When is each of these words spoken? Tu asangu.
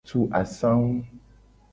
Tu 0.07 0.19
asangu. 0.41 0.99